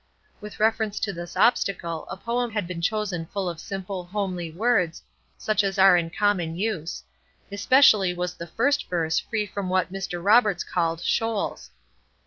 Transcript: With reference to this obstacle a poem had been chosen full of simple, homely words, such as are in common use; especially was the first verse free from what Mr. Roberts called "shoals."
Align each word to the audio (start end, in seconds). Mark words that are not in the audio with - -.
With 0.41 0.59
reference 0.59 0.99
to 1.01 1.13
this 1.13 1.37
obstacle 1.37 2.07
a 2.09 2.17
poem 2.17 2.49
had 2.49 2.65
been 2.65 2.81
chosen 2.81 3.27
full 3.27 3.47
of 3.47 3.59
simple, 3.59 4.03
homely 4.05 4.49
words, 4.49 5.03
such 5.37 5.63
as 5.63 5.77
are 5.77 5.95
in 5.95 6.09
common 6.09 6.55
use; 6.55 7.03
especially 7.51 8.11
was 8.11 8.33
the 8.33 8.47
first 8.47 8.89
verse 8.89 9.19
free 9.19 9.45
from 9.45 9.69
what 9.69 9.93
Mr. 9.93 10.19
Roberts 10.19 10.63
called 10.63 11.01
"shoals." 11.03 11.69